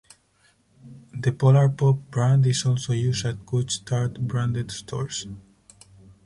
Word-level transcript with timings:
The 1.13 1.31
Polar 1.31 1.69
Pop 1.69 1.99
brand 2.09 2.47
is 2.47 2.65
also 2.65 2.91
used 2.93 3.23
at 3.23 3.45
Couche-Tard-branded 3.45 4.71
stores. 4.71 5.27